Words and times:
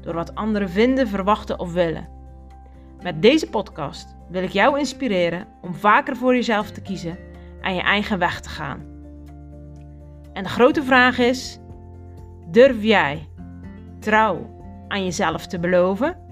door 0.00 0.14
wat 0.14 0.34
anderen 0.34 0.70
vinden, 0.70 1.08
verwachten 1.08 1.58
of 1.58 1.72
willen. 1.72 2.08
Met 3.02 3.22
deze 3.22 3.48
podcast 3.48 4.16
wil 4.28 4.42
ik 4.42 4.50
jou 4.50 4.78
inspireren 4.78 5.46
om 5.60 5.74
vaker 5.74 6.16
voor 6.16 6.34
jezelf 6.34 6.70
te 6.70 6.82
kiezen 6.82 7.18
en 7.60 7.74
je 7.74 7.80
eigen 7.80 8.18
weg 8.18 8.40
te 8.40 8.48
gaan. 8.48 8.80
En 10.32 10.42
de 10.42 10.48
grote 10.48 10.82
vraag 10.82 11.18
is: 11.18 11.58
durf 12.50 12.82
jij 12.82 13.28
trouw 13.98 14.58
aan 14.88 15.04
jezelf 15.04 15.46
te 15.46 15.58
beloven? 15.58 16.28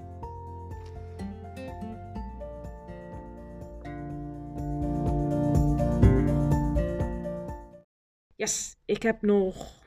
Yes, 8.35 8.75
ik 8.85 9.03
heb 9.03 9.21
nog 9.21 9.79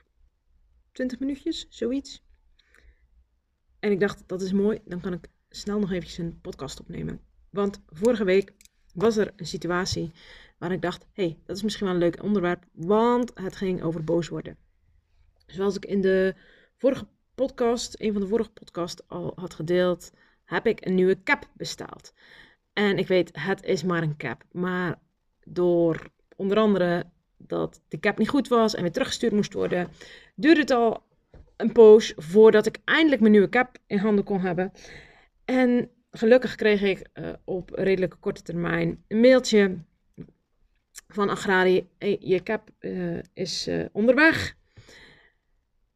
20 0.92 1.18
minuutjes, 1.18 1.66
zoiets. 1.68 2.31
En 3.82 3.91
ik 3.91 4.00
dacht, 4.00 4.22
dat 4.27 4.42
is 4.42 4.52
mooi, 4.52 4.80
dan 4.84 5.00
kan 5.00 5.12
ik 5.12 5.28
snel 5.48 5.78
nog 5.78 5.90
eventjes 5.90 6.18
een 6.18 6.40
podcast 6.40 6.80
opnemen. 6.80 7.20
Want 7.51 7.80
vorige 7.87 8.24
week 8.24 8.52
was 8.95 9.16
er 9.16 9.32
een 9.37 9.46
situatie 9.46 10.12
waar 10.59 10.73
ik 10.73 10.82
dacht, 10.82 11.07
hey, 11.12 11.38
dat 11.45 11.57
is 11.57 11.62
misschien 11.62 11.87
wel 11.87 11.95
een 11.95 12.01
leuk 12.01 12.23
onderwerp, 12.23 12.65
want 12.73 13.30
het 13.34 13.57
ging 13.57 13.82
over 13.82 14.04
boos 14.04 14.29
worden. 14.29 14.57
Zoals 15.46 15.76
ik 15.76 15.84
in 15.84 16.01
de 16.01 16.34
vorige 16.76 17.07
podcast, 17.34 17.95
een 17.98 18.12
van 18.12 18.20
de 18.20 18.29
vorige 18.29 18.51
podcasts 18.51 19.09
al 19.09 19.32
had 19.34 19.54
gedeeld, 19.54 20.12
heb 20.45 20.66
ik 20.66 20.87
een 20.87 20.95
nieuwe 20.95 21.23
cap 21.23 21.48
besteld. 21.52 22.12
En 22.73 22.98
ik 22.98 23.09
weet, 23.09 23.30
het 23.32 23.62
is 23.62 23.82
maar 23.82 24.02
een 24.02 24.16
cap. 24.16 24.45
Maar 24.52 24.98
door 25.45 26.10
onder 26.37 26.59
andere 26.59 27.07
dat 27.37 27.80
de 27.88 28.01
cap 28.01 28.18
niet 28.18 28.29
goed 28.29 28.48
was 28.48 28.74
en 28.74 28.82
weer 28.82 28.92
teruggestuurd 28.92 29.32
moest 29.32 29.52
worden, 29.52 29.88
duurde 30.35 30.60
het 30.60 30.70
al 30.70 31.10
een 31.63 31.73
poos 31.73 32.13
voordat 32.16 32.66
ik 32.66 32.79
eindelijk 32.85 33.21
mijn 33.21 33.32
nieuwe 33.32 33.49
cap 33.49 33.79
in 33.87 33.99
handen 33.99 34.24
kon 34.24 34.41
hebben. 34.41 34.73
En 35.45 35.91
gelukkig 36.10 36.54
kreeg 36.54 36.82
ik 36.82 37.09
uh, 37.15 37.29
op 37.45 37.71
redelijk 37.74 38.16
korte 38.21 38.43
termijn 38.43 39.04
een 39.09 39.21
mailtje 39.21 39.77
van 41.09 41.29
Agrari. 41.29 41.88
Je 42.21 42.43
cap 42.43 42.69
uh, 42.80 43.19
is 43.32 43.69
uh, 43.69 43.85
onderweg. 43.93 44.57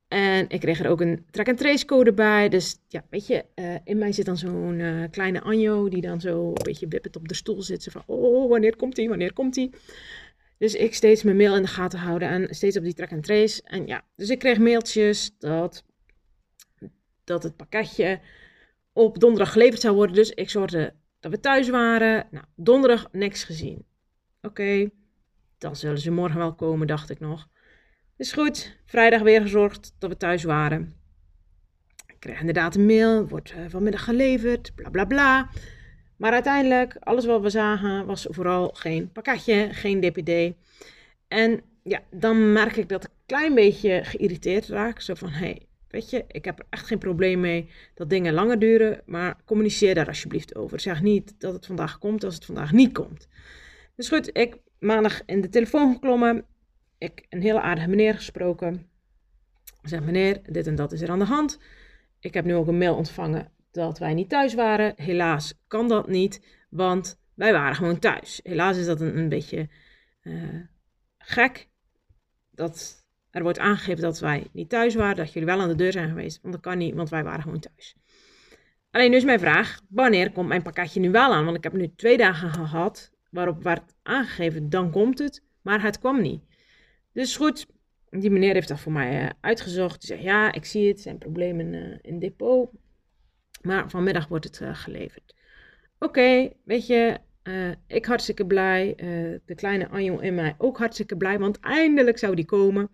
En 0.09 0.49
ik 0.49 0.61
kreeg 0.61 0.81
er 0.81 0.91
ook 0.91 1.01
een 1.01 1.25
track-and-trace 1.31 1.85
code 1.85 2.13
bij. 2.13 2.49
Dus 2.49 2.79
ja, 2.89 3.05
weet 3.11 3.27
je, 3.27 3.45
in 3.85 3.99
mij 3.99 4.13
zit 4.13 4.25
dan 4.25 4.37
zo'n 4.37 5.09
kleine 5.11 5.41
Anjo 5.41 5.89
die 5.89 6.01
dan 6.01 6.21
zo 6.21 6.47
een 6.47 6.63
beetje 6.63 6.89
wippend 6.89 7.17
op 7.17 7.29
de 7.29 7.35
stoel 7.35 7.63
zit. 7.63 7.83
Zo 7.83 7.91
van, 7.91 8.03
oh, 8.07 8.49
wanneer 8.49 8.77
komt 8.77 8.97
hij, 8.97 9.09
wanneer 9.09 9.33
komt 9.33 9.57
hij? 9.57 9.71
Dus 10.59 10.75
ik 10.75 10.95
steeds 10.95 11.23
mijn 11.23 11.37
mail 11.37 11.57
in 11.57 11.63
de 11.63 11.69
gaten 11.69 11.99
houden 11.99 12.29
en 12.29 12.55
steeds 12.55 12.77
op 12.77 12.83
die 12.83 12.95
track 12.95 13.13
and 13.13 13.25
trace. 13.25 13.63
En 13.65 13.87
ja, 13.87 14.03
dus 14.17 14.31
ik 14.31 14.39
kreeg 14.39 14.59
mailtjes 14.59 15.39
dat, 15.39 15.85
dat 17.25 17.43
het 17.43 17.57
pakketje 17.57 18.21
op 18.93 19.19
donderdag 19.21 19.53
geleverd 19.53 19.81
zou 19.81 19.95
worden. 19.95 20.17
Dus 20.17 20.31
ik 20.31 20.51
zorgde 20.51 20.95
dat 21.21 21.31
we 21.31 21.41
thuis 21.41 21.69
waren. 21.69 22.27
Nou, 22.31 22.45
donderdag 22.55 23.09
niks 23.13 23.45
gezien. 23.45 23.85
Oké, 24.43 24.91
dan 25.59 25.77
zullen 25.77 25.99
ze 25.99 26.11
morgen 26.11 26.39
wel 26.39 26.55
komen, 26.55 26.87
dacht 26.87 27.11
ik 27.11 27.21
nog. 27.21 27.49
Is 28.17 28.33
goed, 28.33 28.79
vrijdag 28.87 29.23
weer 29.23 29.41
gezorgd 29.41 29.95
dat 29.99 30.11
we 30.11 30.17
thuis 30.17 30.45
waren. 30.45 30.95
Ik 32.07 32.17
kreeg 32.19 32.41
inderdaad 32.41 32.75
een 32.75 32.87
mail, 32.87 33.29
wordt 33.29 33.53
uh, 33.53 33.65
vanmiddag 33.69 34.05
geleverd, 34.05 34.75
bla 34.75 34.91
bla 34.91 35.05
bla. 35.05 35.51
Maar 36.17 36.33
uiteindelijk, 36.33 36.97
alles 37.01 37.25
wat 37.25 37.41
we 37.41 37.51
zagen, 37.51 38.07
was 38.07 38.27
vooral 38.31 38.69
geen 38.69 39.13
pakketje, 39.13 39.69
geen 39.73 40.01
DPD. 40.01 40.55
En 41.29 41.61
ja, 41.83 42.03
dan 42.11 42.53
merk 42.53 42.77
ik 42.77 42.89
dat 42.89 43.05
ik 43.05 43.11
een 43.11 43.17
klein 43.27 43.55
beetje 43.55 44.05
geïrriteerd 44.05 44.67
raak. 44.67 45.01
Zo 45.01 45.15
van, 45.15 45.29
hé, 45.29 45.39
hey, 45.39 45.67
weet 45.89 46.11
je, 46.11 46.25
ik 46.29 46.45
heb 46.45 46.59
er 46.59 46.67
echt 46.71 46.87
geen 46.87 46.99
probleem 46.99 47.41
mee 47.41 47.71
dat 47.95 48.11
dingen 48.11 48.35
langer 48.35 48.59
duren. 48.59 49.03
Maar 49.07 49.37
communiceer 49.45 49.95
daar 49.95 50.07
alsjeblieft 50.07 50.57
over. 50.57 50.81
Zeg 50.81 51.03
niet 51.03 51.35
dat 51.39 51.53
het 51.53 51.67
vandaag 51.67 51.99
komt 51.99 52.25
als 52.25 52.35
het 52.35 52.45
vandaag 52.45 52.73
niet 52.73 52.93
komt. 52.93 53.29
Dus 53.97 54.09
goed, 54.09 54.37
ik 54.37 54.57
maandag 54.79 55.25
in 55.25 55.41
de 55.41 55.49
telefoon 55.49 55.93
geklommen. 55.93 56.45
Ik 56.99 57.27
een 57.29 57.43
hele 57.43 57.61
aardige 57.61 57.89
meneer 57.89 58.15
gesproken. 58.15 58.87
Zeg, 59.83 60.03
meneer, 60.03 60.41
dit 60.51 60.67
en 60.67 60.75
dat 60.75 60.93
is 60.93 61.01
er 61.01 61.11
aan 61.11 61.19
de 61.19 61.25
hand. 61.25 61.59
Ik 62.21 62.35
heb 62.35 62.45
nu 62.45 62.55
ook 62.55 62.67
een 62.67 62.79
mail 62.79 62.95
ontvangen 62.95 63.51
dat 63.77 63.99
wij 63.99 64.15
niet 64.15 64.29
thuis 64.29 64.55
waren. 64.55 64.93
Helaas 64.97 65.55
kan 65.67 65.89
dat 65.89 66.09
niet, 66.09 66.47
want 66.71 67.19
wij 67.35 67.53
waren 67.53 67.77
gewoon 67.77 67.99
thuis. 67.99 68.41
Helaas 68.43 68.77
is 68.77 68.87
dat 68.87 69.01
een, 69.01 69.19
een 69.19 69.29
beetje 69.29 69.69
uh, 70.23 70.61
gek. 71.19 71.69
Dat 72.51 73.05
er 73.31 73.43
wordt 73.43 73.59
aangegeven 73.59 74.03
dat 74.03 74.19
wij 74.19 74.47
niet 74.53 74.69
thuis 74.69 74.95
waren, 74.95 75.17
dat 75.17 75.33
jullie 75.33 75.49
wel 75.49 75.61
aan 75.61 75.69
de 75.69 75.75
deur 75.75 75.93
zijn 75.93 76.09
geweest. 76.09 76.39
Want 76.43 76.55
dat 76.55 76.63
kan 76.63 76.79
niet, 76.79 76.95
want 76.95 77.09
wij 77.09 77.25
waren 77.25 77.43
gewoon 77.43 77.61
thuis. 77.61 77.97
Alleen 78.91 79.11
nu 79.11 79.17
is 79.17 79.25
mijn 79.25 79.41
vraag, 79.41 79.81
wanneer 79.89 80.33
komt 80.33 80.49
mijn 80.49 80.63
pakketje 80.63 81.01
nu 81.01 81.11
wel 81.11 81.33
aan? 81.33 81.45
Want 81.45 81.57
ik 81.57 81.63
heb 81.63 81.73
nu 81.73 81.93
twee 81.97 82.17
dagen 82.17 82.51
gehad 82.51 83.13
waarop 83.31 83.63
werd 83.63 83.95
aangegeven, 84.03 84.71
dan 84.71 84.91
komt 84.91 85.19
het. 85.19 85.43
Maar 85.63 85.83
het 85.83 85.99
kwam 85.99 86.21
niet. 86.21 86.43
Dus 87.13 87.37
goed, 87.37 87.67
die 88.11 88.31
meneer 88.31 88.55
heeft 88.55 88.69
dat 88.69 88.81
voor 88.81 88.93
mij 88.93 89.23
uh, 89.23 89.31
uitgezocht. 89.41 90.01
Die 90.01 90.09
zegt, 90.09 90.23
ja, 90.23 90.53
ik 90.53 90.65
zie 90.65 90.89
het, 90.89 91.01
zijn 91.01 91.19
problemen 91.19 91.73
uh, 91.73 91.99
in 92.03 92.19
depot. 92.19 92.71
Maar 93.67 93.91
vanmiddag 93.91 94.29
wordt 94.29 94.45
het 94.45 94.61
uh, 94.61 94.75
geleverd. 94.75 95.35
Oké, 95.99 96.53
weet 96.65 96.87
je, 96.87 97.19
uh, 97.45 97.71
ik 97.87 98.05
hartstikke 98.05 98.47
blij. 98.47 98.89
Uh, 98.89 99.39
de 99.45 99.55
kleine 99.55 99.89
Anjo 99.89 100.19
in 100.19 100.35
mij 100.35 100.55
ook 100.59 100.79
hartstikke 100.79 101.17
blij. 101.17 101.39
Want 101.39 101.61
eindelijk 101.61 102.19
zou 102.19 102.35
die 102.35 102.45
komen. 102.45 102.91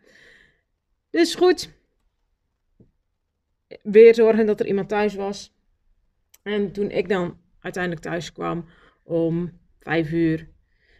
Dus 1.10 1.34
goed. 1.34 1.72
Weer 3.82 4.14
zorgen 4.14 4.46
dat 4.46 4.60
er 4.60 4.66
iemand 4.66 4.88
thuis 4.88 5.14
was. 5.14 5.54
En 6.42 6.72
toen 6.72 6.90
ik 6.90 7.08
dan 7.08 7.38
uiteindelijk 7.60 8.02
thuis 8.02 8.32
kwam 8.32 8.68
om 9.02 9.60
vijf 9.78 10.10
uur, 10.10 10.48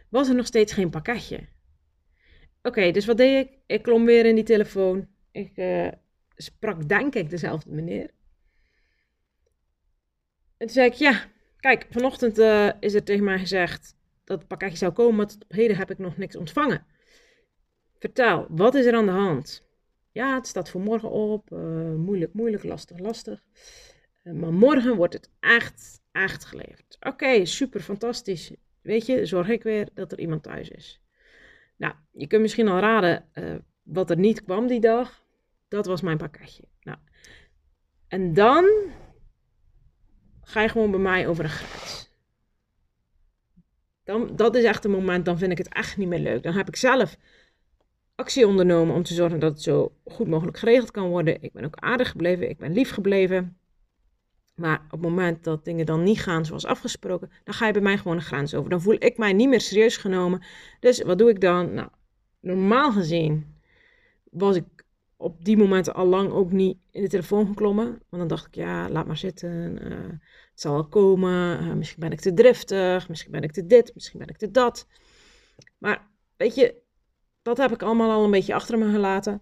was 0.09 0.29
er 0.29 0.35
nog 0.35 0.45
steeds 0.45 0.73
geen 0.73 0.89
pakketje. 0.89 1.39
Oké, 2.61 2.91
dus 2.91 3.05
wat 3.05 3.17
deed 3.17 3.45
ik? 3.45 3.57
Ik 3.65 3.81
klom 3.81 4.05
weer 4.05 4.25
in 4.25 4.35
die 4.35 4.43
telefoon. 4.43 5.07
Ik 5.31 5.51
sprak 6.35 6.87
denk 6.87 7.15
ik 7.15 7.29
dezelfde 7.29 7.71
meneer. 7.71 8.09
En 10.57 10.65
toen 10.65 10.75
zei 10.75 10.87
ik, 10.87 10.93
ja, 10.93 11.25
kijk, 11.59 11.87
vanochtend 11.89 12.39
uh, 12.39 12.69
is 12.79 12.93
er 12.93 13.03
tegen 13.03 13.23
mij 13.23 13.39
gezegd 13.39 13.95
dat 14.23 14.39
het 14.39 14.47
pakketje 14.47 14.77
zou 14.77 14.91
komen, 14.91 15.15
maar 15.15 15.27
tot 15.27 15.43
op 15.43 15.51
heden 15.51 15.77
heb 15.77 15.91
ik 15.91 15.97
nog 15.97 16.17
niks 16.17 16.35
ontvangen. 16.35 16.85
Vertel, 17.99 18.45
wat 18.49 18.75
is 18.75 18.85
er 18.85 18.95
aan 18.95 19.05
de 19.05 19.11
hand? 19.11 19.67
Ja, 20.11 20.35
het 20.35 20.47
staat 20.47 20.69
voor 20.69 20.81
morgen 20.81 21.09
op. 21.09 21.51
Uh, 21.51 21.59
moeilijk, 21.93 22.33
moeilijk, 22.33 22.63
lastig, 22.63 22.99
lastig. 22.99 23.43
Uh, 24.23 24.33
maar 24.33 24.53
morgen 24.53 24.95
wordt 24.95 25.13
het 25.13 25.29
echt, 25.39 26.01
echt 26.11 26.45
geleverd. 26.45 26.97
Oké, 26.99 27.45
super, 27.45 27.81
fantastisch. 27.81 28.53
Weet 28.81 29.05
je, 29.05 29.25
zorg 29.25 29.49
ik 29.49 29.63
weer 29.63 29.87
dat 29.93 30.11
er 30.11 30.19
iemand 30.19 30.43
thuis 30.43 30.69
is. 30.69 31.01
Nou, 31.77 31.93
je 32.11 32.27
kunt 32.27 32.41
misschien 32.41 32.67
al 32.67 32.79
raden 32.79 33.29
wat 33.83 34.09
er 34.09 34.17
niet 34.17 34.43
kwam 34.43 34.67
die 34.67 34.79
dag. 34.79 35.23
Dat 35.67 35.85
was 35.85 36.01
mijn 36.01 36.17
pakketje. 36.17 36.63
Nou, 36.81 36.97
en 38.07 38.33
dan 38.33 38.65
ga 40.43 40.61
je 40.61 40.69
gewoon 40.69 40.91
bij 40.91 40.99
mij 40.99 41.27
over 41.27 41.43
een 41.43 41.49
grens. 41.49 42.11
Dan, 44.03 44.35
dat 44.35 44.55
is 44.55 44.63
echt 44.63 44.85
een 44.85 44.91
moment, 44.91 45.25
dan 45.25 45.37
vind 45.37 45.51
ik 45.51 45.57
het 45.57 45.73
echt 45.73 45.97
niet 45.97 46.07
meer 46.07 46.19
leuk. 46.19 46.43
Dan 46.43 46.53
heb 46.53 46.67
ik 46.67 46.75
zelf 46.75 47.17
actie 48.15 48.47
ondernomen 48.47 48.95
om 48.95 49.03
te 49.03 49.13
zorgen 49.13 49.39
dat 49.39 49.51
het 49.51 49.61
zo 49.61 49.95
goed 50.05 50.27
mogelijk 50.27 50.57
geregeld 50.57 50.91
kan 50.91 51.09
worden. 51.09 51.41
Ik 51.41 51.53
ben 51.53 51.65
ook 51.65 51.75
aardig 51.75 52.09
gebleven, 52.09 52.49
ik 52.49 52.57
ben 52.57 52.73
lief 52.73 52.91
gebleven. 52.91 53.57
Maar 54.55 54.81
op 54.85 54.91
het 54.91 55.01
moment 55.01 55.43
dat 55.43 55.65
dingen 55.65 55.85
dan 55.85 56.03
niet 56.03 56.21
gaan 56.21 56.45
zoals 56.45 56.65
afgesproken, 56.65 57.31
dan 57.43 57.53
ga 57.53 57.67
je 57.67 57.73
bij 57.73 57.81
mij 57.81 57.97
gewoon 57.97 58.17
een 58.17 58.23
grens 58.23 58.53
over. 58.53 58.69
Dan 58.69 58.81
voel 58.81 58.95
ik 58.99 59.17
mij 59.17 59.33
niet 59.33 59.49
meer 59.49 59.61
serieus 59.61 59.97
genomen. 59.97 60.43
Dus 60.79 61.01
wat 61.01 61.17
doe 61.17 61.29
ik 61.29 61.41
dan? 61.41 61.73
Nou, 61.73 61.89
normaal 62.39 62.91
gezien 62.91 63.55
was 64.23 64.55
ik 64.55 64.82
op 65.23 65.45
die 65.45 65.57
momenten 65.57 65.93
al 65.93 66.05
lang 66.05 66.31
ook 66.31 66.51
niet 66.51 66.77
in 66.91 67.01
de 67.01 67.07
telefoon 67.07 67.47
geklommen. 67.47 67.85
Want 67.85 68.01
dan 68.09 68.27
dacht 68.27 68.47
ik, 68.47 68.55
ja, 68.55 68.89
laat 68.89 69.07
maar 69.07 69.17
zitten. 69.17 69.85
Uh, 69.91 70.09
het 70.51 70.61
zal 70.61 70.73
wel 70.73 70.87
komen. 70.87 71.63
Uh, 71.63 71.73
misschien 71.73 71.99
ben 71.99 72.11
ik 72.11 72.19
te 72.19 72.33
driftig. 72.33 73.09
Misschien 73.09 73.31
ben 73.31 73.41
ik 73.41 73.51
te 73.51 73.65
dit. 73.65 73.91
Misschien 73.93 74.19
ben 74.19 74.27
ik 74.27 74.37
te 74.37 74.51
dat. 74.51 74.87
Maar 75.77 76.07
weet 76.37 76.55
je, 76.55 76.81
dat 77.41 77.57
heb 77.57 77.71
ik 77.71 77.83
allemaal 77.83 78.11
al 78.11 78.23
een 78.23 78.31
beetje 78.31 78.53
achter 78.53 78.77
me 78.77 78.91
gelaten. 78.91 79.41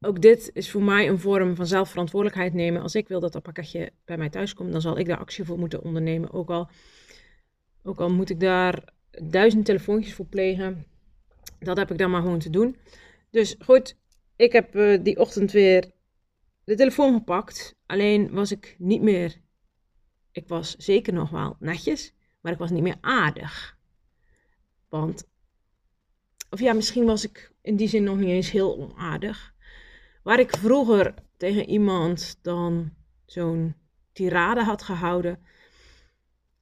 ook 0.00 0.20
dit 0.20 0.50
is 0.52 0.70
voor 0.70 0.82
mij 0.82 1.08
een 1.08 1.18
vorm 1.18 1.56
van 1.56 1.66
zelfverantwoordelijkheid 1.66 2.54
nemen. 2.54 2.82
Als 2.82 2.94
ik 2.94 3.08
wil 3.08 3.20
dat 3.20 3.32
dat 3.32 3.42
pakketje 3.42 3.92
bij 4.04 4.16
mij 4.16 4.30
thuis 4.30 4.54
komt, 4.54 4.72
dan 4.72 4.80
zal 4.80 4.98
ik 4.98 5.06
daar 5.06 5.18
actie 5.18 5.44
voor 5.44 5.58
moeten 5.58 5.82
ondernemen. 5.82 6.32
Ook 6.32 6.50
al, 6.50 6.68
ook 7.82 8.00
al 8.00 8.10
moet 8.10 8.30
ik 8.30 8.40
daar 8.40 8.92
duizend 9.10 9.64
telefoontjes 9.64 10.14
voor 10.14 10.26
plegen. 10.26 10.93
Dat 11.58 11.76
heb 11.76 11.90
ik 11.90 11.98
dan 11.98 12.10
maar 12.10 12.22
gewoon 12.22 12.38
te 12.38 12.50
doen. 12.50 12.76
Dus 13.30 13.56
goed, 13.58 13.96
ik 14.36 14.52
heb 14.52 14.76
uh, 14.76 15.02
die 15.02 15.18
ochtend 15.18 15.52
weer 15.52 15.90
de 16.64 16.74
telefoon 16.74 17.14
gepakt. 17.14 17.76
Alleen 17.86 18.30
was 18.30 18.52
ik 18.52 18.76
niet 18.78 19.02
meer. 19.02 19.40
Ik 20.30 20.48
was 20.48 20.76
zeker 20.76 21.12
nog 21.12 21.30
wel 21.30 21.56
netjes, 21.58 22.14
maar 22.40 22.52
ik 22.52 22.58
was 22.58 22.70
niet 22.70 22.82
meer 22.82 22.98
aardig. 23.00 23.78
Want, 24.88 25.28
of 26.50 26.60
ja, 26.60 26.72
misschien 26.72 27.04
was 27.04 27.24
ik 27.24 27.52
in 27.62 27.76
die 27.76 27.88
zin 27.88 28.04
nog 28.04 28.16
niet 28.16 28.28
eens 28.28 28.50
heel 28.50 28.76
onaardig. 28.76 29.54
Waar 30.22 30.38
ik 30.38 30.56
vroeger 30.56 31.14
tegen 31.36 31.68
iemand 31.68 32.38
dan 32.42 32.92
zo'n 33.24 33.74
tirade 34.12 34.62
had 34.62 34.82
gehouden, 34.82 35.44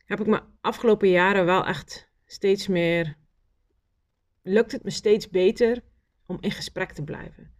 heb 0.04 0.20
ik 0.20 0.26
me 0.26 0.42
afgelopen 0.60 1.08
jaren 1.08 1.44
wel 1.44 1.66
echt 1.66 2.10
steeds 2.26 2.68
meer. 2.68 3.16
Lukt 4.42 4.72
het 4.72 4.84
me 4.84 4.90
steeds 4.90 5.28
beter 5.28 5.82
om 6.26 6.38
in 6.40 6.50
gesprek 6.50 6.92
te 6.92 7.02
blijven. 7.02 7.50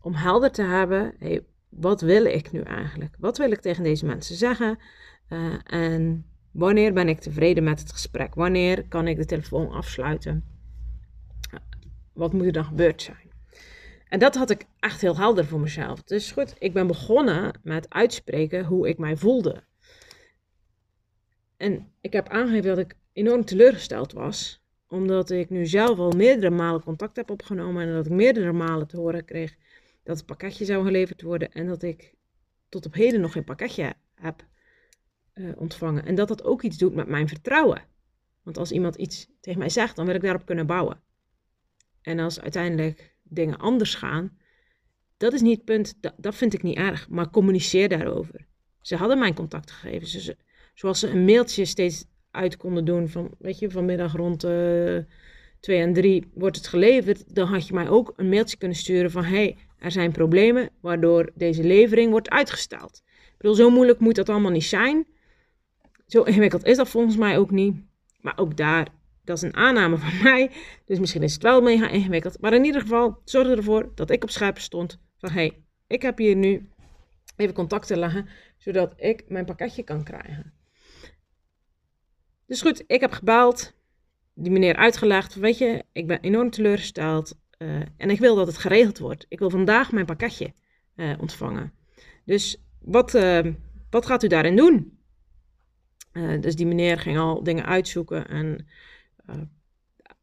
Om 0.00 0.14
helder 0.14 0.50
te 0.50 0.62
hebben, 0.62 1.14
hey, 1.18 1.44
wat 1.68 2.00
wil 2.00 2.24
ik 2.24 2.52
nu 2.52 2.60
eigenlijk? 2.60 3.16
Wat 3.18 3.38
wil 3.38 3.50
ik 3.50 3.60
tegen 3.60 3.82
deze 3.82 4.06
mensen 4.06 4.36
zeggen? 4.36 4.78
Uh, 5.28 5.54
en 5.64 6.26
wanneer 6.50 6.92
ben 6.92 7.08
ik 7.08 7.20
tevreden 7.20 7.64
met 7.64 7.80
het 7.80 7.92
gesprek? 7.92 8.34
Wanneer 8.34 8.88
kan 8.88 9.08
ik 9.08 9.16
de 9.16 9.24
telefoon 9.24 9.70
afsluiten? 9.70 10.44
Wat 12.12 12.32
moet 12.32 12.46
er 12.46 12.52
dan 12.52 12.64
gebeurd 12.64 13.02
zijn? 13.02 13.32
En 14.08 14.18
dat 14.18 14.34
had 14.34 14.50
ik 14.50 14.66
echt 14.78 15.00
heel 15.00 15.16
helder 15.16 15.46
voor 15.46 15.60
mezelf. 15.60 16.02
Dus 16.02 16.32
goed, 16.32 16.54
ik 16.58 16.72
ben 16.72 16.86
begonnen 16.86 17.60
met 17.62 17.90
uitspreken 17.90 18.64
hoe 18.64 18.88
ik 18.88 18.98
mij 18.98 19.16
voelde. 19.16 19.62
En 21.56 21.92
ik 22.00 22.12
heb 22.12 22.28
aangegeven 22.28 22.68
dat 22.68 22.78
ik 22.78 22.96
enorm 23.12 23.44
teleurgesteld 23.44 24.12
was, 24.12 24.63
omdat 24.94 25.30
ik 25.30 25.50
nu 25.50 25.66
zelf 25.66 25.98
al 25.98 26.10
meerdere 26.10 26.50
malen 26.50 26.82
contact 26.82 27.16
heb 27.16 27.30
opgenomen 27.30 27.86
en 27.86 27.92
dat 27.92 28.06
ik 28.06 28.12
meerdere 28.12 28.52
malen 28.52 28.86
te 28.86 28.96
horen 28.96 29.24
kreeg 29.24 29.56
dat 30.02 30.16
het 30.16 30.26
pakketje 30.26 30.64
zou 30.64 30.84
geleverd 30.84 31.22
worden 31.22 31.52
en 31.52 31.66
dat 31.66 31.82
ik 31.82 32.14
tot 32.68 32.86
op 32.86 32.94
heden 32.94 33.20
nog 33.20 33.32
geen 33.32 33.44
pakketje 33.44 33.94
heb 34.14 34.46
uh, 35.34 35.52
ontvangen. 35.56 36.04
En 36.04 36.14
dat 36.14 36.28
dat 36.28 36.44
ook 36.44 36.62
iets 36.62 36.78
doet 36.78 36.94
met 36.94 37.08
mijn 37.08 37.28
vertrouwen. 37.28 37.84
Want 38.42 38.58
als 38.58 38.72
iemand 38.72 38.96
iets 38.96 39.28
tegen 39.40 39.58
mij 39.58 39.68
zegt, 39.68 39.96
dan 39.96 40.06
wil 40.06 40.14
ik 40.14 40.22
daarop 40.22 40.46
kunnen 40.46 40.66
bouwen. 40.66 41.00
En 42.02 42.18
als 42.18 42.40
uiteindelijk 42.40 43.16
dingen 43.22 43.58
anders 43.58 43.94
gaan, 43.94 44.38
dat 45.16 45.32
is 45.32 45.40
niet 45.40 45.56
het 45.56 45.64
punt, 45.64 45.94
dat, 46.16 46.34
vind 46.34 46.54
ik 46.54 46.62
niet 46.62 46.76
erg, 46.76 47.08
maar 47.08 47.30
communiceer 47.30 47.88
daarover. 47.88 48.46
Ze 48.80 48.96
hadden 48.96 49.18
mijn 49.18 49.34
contactgegevens, 49.34 50.32
zoals 50.74 50.98
ze 50.98 51.08
een 51.08 51.24
mailtje 51.24 51.64
steeds 51.64 52.04
uit 52.34 52.56
konden 52.56 52.84
doen 52.84 53.08
van, 53.08 53.30
weet 53.38 53.58
je, 53.58 53.70
vanmiddag 53.70 54.12
rond 54.12 54.44
uh, 54.44 54.98
2 55.60 55.80
en 55.80 55.92
3 55.92 56.30
wordt 56.34 56.56
het 56.56 56.66
geleverd, 56.66 57.34
dan 57.34 57.48
had 57.48 57.66
je 57.66 57.74
mij 57.74 57.88
ook 57.88 58.12
een 58.16 58.28
mailtje 58.28 58.56
kunnen 58.56 58.76
sturen 58.76 59.10
van, 59.10 59.24
hey, 59.24 59.56
er 59.78 59.90
zijn 59.90 60.12
problemen 60.12 60.70
waardoor 60.80 61.30
deze 61.34 61.64
levering 61.64 62.10
wordt 62.10 62.30
uitgesteld. 62.30 63.02
Ik 63.06 63.34
bedoel, 63.38 63.54
zo 63.54 63.70
moeilijk 63.70 63.98
moet 63.98 64.14
dat 64.14 64.28
allemaal 64.28 64.50
niet 64.50 64.64
zijn. 64.64 65.06
Zo 66.06 66.22
ingewikkeld 66.22 66.64
is 66.64 66.76
dat 66.76 66.88
volgens 66.88 67.16
mij 67.16 67.38
ook 67.38 67.50
niet. 67.50 67.76
Maar 68.20 68.38
ook 68.38 68.56
daar, 68.56 68.88
dat 69.24 69.36
is 69.36 69.42
een 69.42 69.56
aanname 69.56 69.96
van 69.96 70.22
mij. 70.22 70.50
Dus 70.84 70.98
misschien 70.98 71.22
is 71.22 71.32
het 71.32 71.42
wel 71.42 71.60
mega 71.60 71.88
ingewikkeld. 71.88 72.40
Maar 72.40 72.52
in 72.52 72.64
ieder 72.64 72.80
geval, 72.80 73.18
zorg 73.24 73.48
ervoor 73.48 73.92
dat 73.94 74.10
ik 74.10 74.22
op 74.22 74.30
scherp 74.30 74.58
stond. 74.58 74.98
Van 75.18 75.30
hé, 75.30 75.34
hey, 75.34 75.62
ik 75.86 76.02
heb 76.02 76.18
hier 76.18 76.36
nu 76.36 76.68
even 77.36 77.54
contact 77.54 77.86
te 77.86 77.96
leggen. 77.96 78.28
Zodat 78.58 78.92
ik 78.96 79.24
mijn 79.28 79.44
pakketje 79.44 79.82
kan 79.82 80.04
krijgen. 80.04 80.52
Dus 82.46 82.62
goed, 82.62 82.84
ik 82.86 83.00
heb 83.00 83.12
gebeld. 83.12 83.72
Die 84.34 84.52
meneer 84.52 84.76
uitgelegd. 84.76 85.34
Weet 85.34 85.58
je, 85.58 85.84
ik 85.92 86.06
ben 86.06 86.20
enorm 86.20 86.50
teleurgesteld. 86.50 87.36
Uh, 87.58 87.80
en 87.96 88.10
ik 88.10 88.18
wil 88.18 88.34
dat 88.34 88.46
het 88.46 88.58
geregeld 88.58 88.98
wordt. 88.98 89.26
Ik 89.28 89.38
wil 89.38 89.50
vandaag 89.50 89.92
mijn 89.92 90.06
pakketje 90.06 90.52
uh, 90.96 91.12
ontvangen. 91.20 91.72
Dus 92.24 92.62
wat, 92.80 93.14
uh, 93.14 93.40
wat 93.90 94.06
gaat 94.06 94.22
u 94.22 94.26
daarin 94.26 94.56
doen? 94.56 94.98
dus 96.40 96.56
die 96.56 96.66
meneer 96.66 96.98
ging 96.98 97.18
al 97.18 97.42
dingen 97.42 97.64
uitzoeken. 97.64 98.28
En 98.28 98.66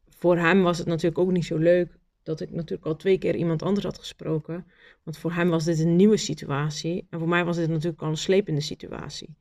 voor 0.10 0.38
hem 0.38 0.62
was 0.62 0.78
het 0.78 0.88
natuurlijk 0.88 1.18
ook 1.18 1.32
niet 1.32 1.46
zo 1.46 1.58
leuk 1.58 1.98
dat 2.24 2.42
ik 2.42 2.52
natuurlijk 2.52 2.88
al 2.88 2.96
twee 2.96 3.18
keer 3.18 3.36
iemand 3.36 3.64
anders 3.64 3.86
had 3.86 3.98
gesproken. 3.98 4.66
Want 5.04 5.18
voor 5.18 5.34
hem 5.34 5.50
was 5.50 5.64
dit 5.64 5.80
een 5.80 5.96
nieuwe 5.96 6.18
situatie. 6.18 7.08
En 7.10 7.20
voor 7.20 7.28
mij 7.28 7.46
was 7.46 7.56
dit 7.56 7.70
natuurlijk 7.70 8.02
al 8.02 8.10
een 8.10 8.18
slepende 8.18 8.62
situatie. 8.62 9.36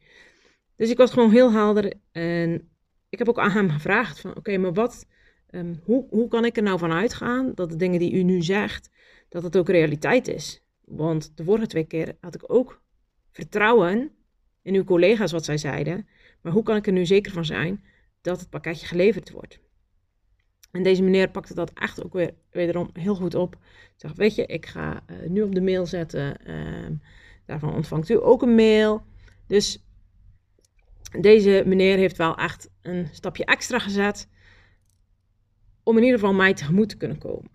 Dus 0.76 0.90
ik 0.90 0.96
was 0.96 1.10
gewoon 1.10 1.30
heel 1.30 1.52
helder. 1.52 1.94
En 2.12 2.69
ik 3.10 3.18
heb 3.18 3.28
ook 3.28 3.38
aan 3.38 3.50
hem 3.50 3.70
gevraagd 3.70 4.20
van 4.20 4.36
oké, 4.36 4.58
maar 4.58 4.72
wat 4.72 5.06
Ehm, 5.50 5.74
hoe, 5.84 6.06
hoe 6.10 6.28
kan 6.28 6.44
ik 6.44 6.56
er 6.56 6.62
nou 6.62 6.78
van 6.78 6.92
uitgaan 6.92 7.52
dat 7.54 7.70
de 7.70 7.76
dingen 7.76 7.98
die 7.98 8.12
u 8.12 8.22
nu 8.22 8.42
zegt, 8.42 8.90
dat 9.28 9.42
het 9.42 9.56
ook 9.56 9.68
realiteit 9.68 10.28
is? 10.28 10.62
Want 10.84 11.32
de 11.36 11.44
vorige 11.44 11.66
twee 11.66 11.84
keer 11.84 12.16
had 12.20 12.34
ik 12.34 12.52
ook 12.52 12.82
vertrouwen 13.30 14.10
in 14.62 14.74
uw 14.74 14.84
collega's 14.84 15.32
wat 15.32 15.44
zij 15.44 15.58
zeiden. 15.58 16.08
Maar 16.40 16.52
hoe 16.52 16.62
kan 16.62 16.76
ik 16.76 16.86
er 16.86 16.92
nu 16.92 17.06
zeker 17.06 17.32
van 17.32 17.44
zijn 17.44 17.84
dat 18.20 18.40
het 18.40 18.50
pakketje 18.50 18.86
geleverd 18.86 19.30
wordt? 19.30 19.60
En 20.70 20.82
deze 20.82 21.02
meneer 21.02 21.30
pakte 21.30 21.54
dat 21.54 21.72
echt 21.74 22.04
ook 22.04 22.12
weer 22.12 22.34
wederom 22.50 22.90
heel 22.92 23.14
goed 23.14 23.34
op. 23.34 23.54
Ik 23.54 23.94
zeg, 23.96 24.12
weet 24.12 24.34
je, 24.34 24.46
ik 24.46 24.66
ga 24.66 25.04
uh, 25.10 25.28
nu 25.28 25.42
op 25.42 25.54
de 25.54 25.60
mail 25.60 25.86
zetten. 25.86 26.36
Uh, 26.46 26.96
daarvan 27.46 27.74
ontvangt 27.74 28.08
u 28.08 28.22
ook 28.22 28.42
een 28.42 28.54
mail. 28.54 29.02
Dus 29.46 29.84
deze 31.20 31.62
meneer 31.66 31.96
heeft 31.96 32.16
wel 32.16 32.36
echt 32.36 32.70
een 32.82 33.08
stapje 33.12 33.44
extra 33.44 33.78
gezet 33.78 34.28
om 35.82 35.96
in 35.96 36.02
ieder 36.02 36.18
geval 36.18 36.34
mij 36.34 36.54
tegemoet 36.54 36.88
te 36.88 36.96
kunnen 36.96 37.18
komen. 37.18 37.50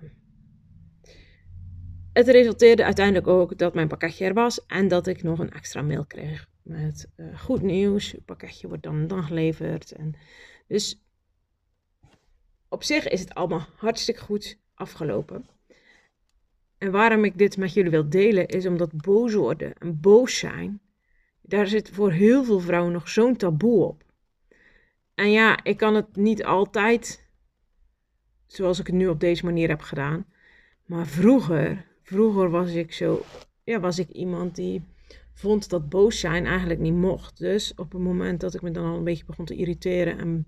Het 2.13 2.27
resulteerde 2.27 2.83
uiteindelijk 2.83 3.27
ook 3.27 3.57
dat 3.57 3.73
mijn 3.73 3.87
pakketje 3.87 4.25
er 4.25 4.33
was 4.33 4.65
en 4.65 4.87
dat 4.87 5.07
ik 5.07 5.23
nog 5.23 5.39
een 5.39 5.51
extra 5.51 5.81
mail 5.81 6.05
kreeg 6.05 6.47
met 6.61 7.07
uh, 7.17 7.39
goed 7.39 7.61
nieuws. 7.61 8.11
Het 8.11 8.25
pakketje 8.25 8.67
wordt 8.67 8.83
dan 8.83 9.07
dan 9.07 9.23
geleverd. 9.23 9.91
En 9.91 10.15
dus 10.67 11.05
op 12.69 12.83
zich 12.83 13.07
is 13.07 13.19
het 13.19 13.33
allemaal 13.33 13.65
hartstikke 13.75 14.21
goed 14.21 14.59
afgelopen. 14.73 15.45
En 16.77 16.91
waarom 16.91 17.23
ik 17.23 17.37
dit 17.37 17.57
met 17.57 17.73
jullie 17.73 17.91
wil 17.91 18.09
delen 18.09 18.47
is 18.47 18.65
omdat 18.65 19.01
boos 19.03 19.33
worden 19.33 19.73
en 19.73 19.99
boos 19.99 20.37
zijn, 20.37 20.79
daar 21.47 21.67
zit 21.67 21.89
voor 21.89 22.11
heel 22.11 22.43
veel 22.43 22.59
vrouwen 22.59 22.91
nog 22.91 23.09
zo'n 23.09 23.35
taboe 23.35 23.83
op. 23.83 24.03
En 25.13 25.31
ja, 25.31 25.63
ik 25.63 25.77
kan 25.77 25.95
het 25.95 26.15
niet 26.15 26.43
altijd 26.43 27.25
zoals 28.45 28.79
ik 28.79 28.87
het 28.87 28.95
nu 28.95 29.07
op 29.07 29.19
deze 29.19 29.45
manier 29.45 29.69
heb 29.69 29.81
gedaan. 29.81 30.25
Maar 30.85 31.07
vroeger, 31.07 31.85
vroeger 32.01 32.49
was 32.49 32.71
ik 32.71 32.93
zo, 32.93 33.23
ja, 33.63 33.79
was 33.79 33.99
ik 33.99 34.09
iemand 34.09 34.55
die 34.55 34.83
vond 35.33 35.69
dat 35.69 35.89
boos 35.89 36.19
zijn 36.19 36.45
eigenlijk 36.45 36.79
niet 36.79 36.93
mocht. 36.93 37.37
Dus 37.37 37.73
op 37.75 37.91
het 37.91 38.01
moment 38.01 38.39
dat 38.39 38.53
ik 38.53 38.61
me 38.61 38.71
dan 38.71 38.85
al 38.85 38.97
een 38.97 39.03
beetje 39.03 39.25
begon 39.25 39.45
te 39.45 39.55
irriteren 39.55 40.17
en 40.17 40.47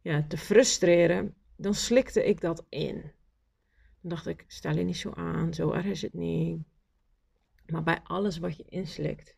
ja, 0.00 0.24
te 0.28 0.36
frustreren, 0.36 1.34
dan 1.56 1.74
slikte 1.74 2.24
ik 2.24 2.40
dat 2.40 2.64
in. 2.68 2.94
Dan 4.00 4.10
dacht 4.10 4.26
ik, 4.26 4.44
stel 4.46 4.76
je 4.76 4.84
niet 4.84 4.96
zo 4.96 5.10
aan, 5.10 5.54
zo 5.54 5.72
erg 5.72 5.84
is 5.84 6.02
het 6.02 6.14
niet. 6.14 6.58
Maar 7.66 7.82
bij 7.82 8.00
alles 8.04 8.38
wat 8.38 8.56
je 8.56 8.64
inslikt, 8.68 9.36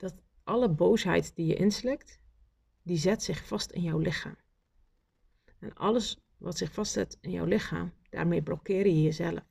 dat 0.00 0.14
alle 0.44 0.68
boosheid 0.68 1.34
die 1.34 1.46
je 1.46 1.54
inslikt, 1.54 2.20
die 2.82 2.96
zet 2.96 3.22
zich 3.22 3.46
vast 3.46 3.70
in 3.70 3.82
jouw 3.82 3.98
lichaam. 3.98 4.36
En 5.58 5.74
alles 5.74 6.20
wat 6.36 6.58
zich 6.58 6.72
vastzet 6.72 7.18
in 7.20 7.30
jouw 7.30 7.44
lichaam, 7.44 7.92
daarmee 8.10 8.42
blokkeer 8.42 8.86
je 8.86 9.02
jezelf. 9.02 9.44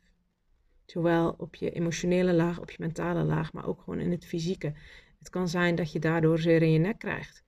Zowel 0.86 1.36
op 1.38 1.56
je 1.56 1.72
emotionele 1.72 2.34
laag, 2.34 2.60
op 2.60 2.72
je 2.72 2.77
mentale 2.79 3.24
laag, 3.24 3.53
maar 3.53 3.68
ook 3.68 3.82
gewoon 3.82 4.00
in 4.00 4.12
het 4.12 4.25
fysieke. 4.25 4.74
Het 5.20 5.29
kan 5.29 5.48
zijn 5.48 5.75
dat 5.75 5.91
je 5.91 6.00
daardoor 6.00 6.39
zeer 6.39 6.62
in 6.62 6.72
je 6.72 6.79
nek 6.79 7.00
krijgt. 7.00 7.44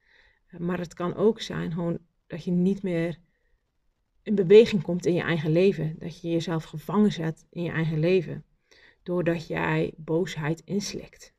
Maar 0.58 0.80
het 0.80 0.94
kan 0.94 1.16
ook 1.16 1.42
zijn 1.42 1.72
gewoon 1.72 2.00
dat 2.28 2.44
je 2.44 2.52
niet 2.52 2.84
meer 2.84 3.20
in 4.22 4.36
beweging 4.36 4.82
komt 4.82 5.06
in 5.06 5.14
je 5.14 5.22
eigen 5.22 5.52
leven. 5.52 5.96
Dat 6.00 6.22
je 6.22 6.30
jezelf 6.30 6.64
gevangen 6.64 7.12
zet 7.12 7.46
in 7.50 7.64
je 7.64 7.72
eigen 7.72 8.00
leven. 8.00 8.46
Doordat 9.04 9.48
jij 9.48 9.94
boosheid 9.98 10.62
inslikt. 10.66 11.34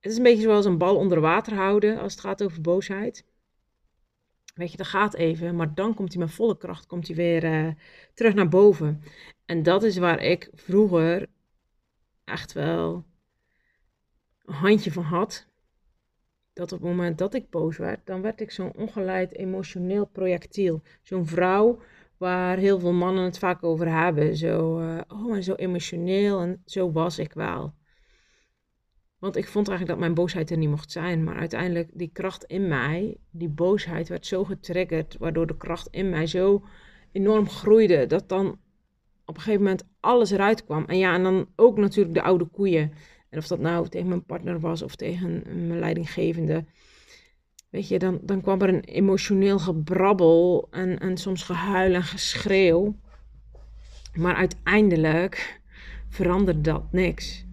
Het 0.00 0.10
is 0.10 0.16
een 0.16 0.22
beetje 0.22 0.42
zoals 0.42 0.64
een 0.64 0.78
bal 0.78 0.96
onder 0.96 1.20
water 1.20 1.54
houden 1.54 1.98
als 1.98 2.12
het 2.12 2.20
gaat 2.20 2.42
over 2.42 2.60
boosheid. 2.60 3.24
Weet 4.54 4.70
je, 4.70 4.76
dat 4.76 4.86
gaat 4.86 5.14
even, 5.14 5.56
maar 5.56 5.74
dan 5.74 5.94
komt 5.94 6.12
hij 6.12 6.22
met 6.22 6.32
volle 6.32 6.56
kracht 6.56 6.86
komt 6.86 7.06
hij 7.06 7.16
weer 7.16 7.44
uh, 7.44 7.72
terug 8.14 8.34
naar 8.34 8.48
boven. 8.48 9.02
En 9.44 9.62
dat 9.62 9.82
is 9.82 9.96
waar 9.96 10.22
ik 10.22 10.50
vroeger 10.54 11.28
echt 12.24 12.52
wel 12.52 13.04
een 14.44 14.54
handje 14.54 14.92
van 14.92 15.02
had. 15.02 15.46
Dat 16.52 16.72
op 16.72 16.78
het 16.78 16.88
moment 16.88 17.18
dat 17.18 17.34
ik 17.34 17.50
boos 17.50 17.76
werd, 17.76 18.06
dan 18.06 18.22
werd 18.22 18.40
ik 18.40 18.50
zo'n 18.50 18.76
ongeleid 18.76 19.32
emotioneel 19.32 20.06
projectiel. 20.06 20.82
Zo'n 21.02 21.26
vrouw 21.26 21.80
waar 22.16 22.56
heel 22.56 22.78
veel 22.78 22.92
mannen 22.92 23.24
het 23.24 23.38
vaak 23.38 23.62
over 23.62 23.88
hebben. 24.00 24.36
Zo, 24.36 24.80
uh, 24.80 25.00
oh, 25.08 25.36
en 25.36 25.42
zo 25.42 25.54
emotioneel 25.54 26.40
en 26.40 26.62
zo 26.64 26.92
was 26.92 27.18
ik 27.18 27.32
wel. 27.32 27.74
Want 29.18 29.36
ik 29.36 29.48
vond 29.48 29.68
eigenlijk 29.68 29.98
dat 29.98 30.08
mijn 30.08 30.14
boosheid 30.14 30.50
er 30.50 30.56
niet 30.56 30.68
mocht 30.68 30.90
zijn. 30.90 31.24
Maar 31.24 31.36
uiteindelijk, 31.36 31.90
die 31.94 32.10
kracht 32.12 32.44
in 32.44 32.68
mij, 32.68 33.16
die 33.30 33.48
boosheid 33.48 34.08
werd 34.08 34.26
zo 34.26 34.44
getriggerd, 34.44 35.16
waardoor 35.18 35.46
de 35.46 35.56
kracht 35.56 35.88
in 35.90 36.10
mij 36.10 36.26
zo 36.26 36.64
enorm 37.12 37.48
groeide, 37.48 38.06
dat 38.06 38.28
dan 38.28 38.58
op 39.24 39.34
een 39.34 39.40
gegeven 39.42 39.62
moment 39.62 39.84
alles 40.00 40.30
eruit 40.30 40.64
kwam. 40.64 40.84
En 40.84 40.98
ja, 40.98 41.14
en 41.14 41.22
dan 41.22 41.48
ook 41.56 41.78
natuurlijk 41.78 42.14
de 42.14 42.22
oude 42.22 42.44
koeien. 42.44 42.92
En 43.28 43.38
of 43.38 43.46
dat 43.46 43.58
nou 43.58 43.88
tegen 43.88 44.08
mijn 44.08 44.24
partner 44.24 44.60
was 44.60 44.82
of 44.82 44.96
tegen 44.96 45.42
mijn 45.66 45.78
leidinggevende. 45.78 46.64
Weet 47.70 47.88
je, 47.88 47.98
dan, 47.98 48.18
dan 48.22 48.40
kwam 48.40 48.60
er 48.60 48.68
een 48.68 48.84
emotioneel 48.84 49.58
gebrabbel 49.58 50.68
en, 50.70 50.98
en 50.98 51.16
soms 51.16 51.42
gehuil 51.42 51.94
en 51.94 52.02
geschreeuw. 52.02 52.96
Maar 54.14 54.34
uiteindelijk 54.34 55.60
veranderde 56.08 56.60
dat 56.60 56.92
niks. 56.92 57.45